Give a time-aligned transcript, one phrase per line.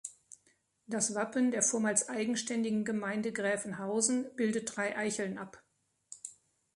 [0.87, 5.61] Das Wappen der vormals eigenständigen Gemeinde Gräfenhausen bildet drei Eicheln ab.